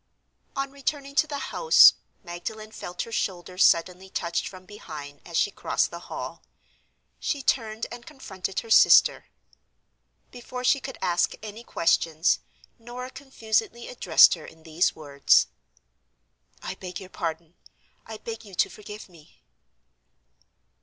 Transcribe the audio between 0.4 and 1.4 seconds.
On returning to the